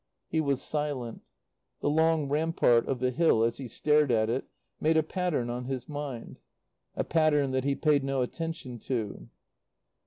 [0.31, 1.21] '"He was silent.
[1.81, 4.45] The long rampart of the hill, as he stared at it,
[4.79, 6.39] made a pattern on his mind;
[6.95, 9.29] a pattern that he paid no attention to.